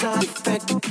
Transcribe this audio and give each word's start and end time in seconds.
side 0.00 0.87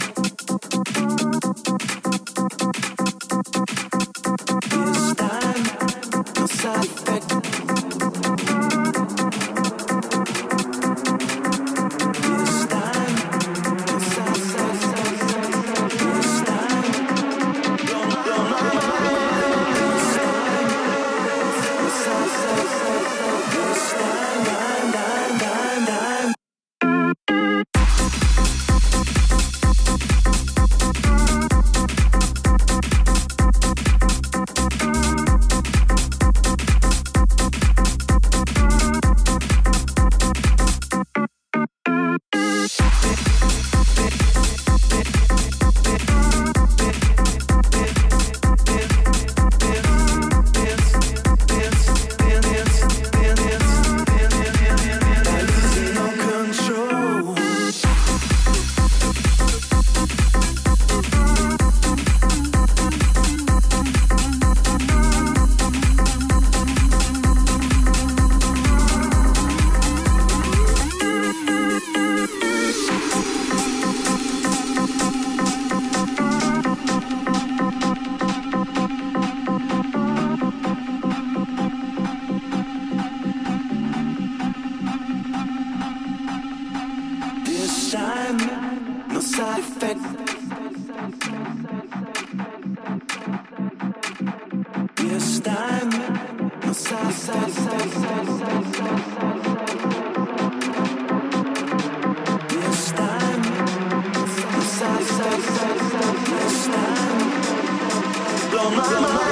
Mama. 108.57 109.26